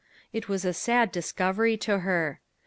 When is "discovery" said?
1.11-1.77